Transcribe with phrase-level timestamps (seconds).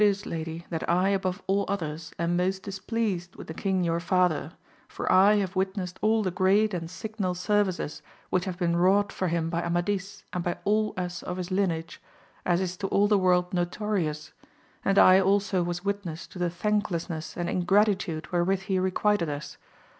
[0.03, 2.23] s lady, that I above all others AMADIS OF GAUL.
[2.23, 4.53] 87 am most displeased with the king your father,
[4.87, 8.01] for I have witnessed all the great and signal services
[8.31, 12.01] which have been wrought for him by Amadis and by all us of his lineage,
[12.47, 14.31] as is to all the world notorious,
[14.83, 19.57] and I also was witness to the thanklessness and ingratitude wherewith he requited us.